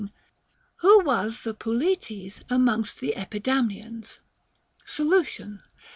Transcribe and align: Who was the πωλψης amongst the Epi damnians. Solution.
Who 0.77 1.03
was 1.03 1.43
the 1.43 1.53
πωλψης 1.53 2.41
amongst 2.49 3.01
the 3.01 3.15
Epi 3.15 3.39
damnians. 3.39 4.17
Solution. 4.83 5.61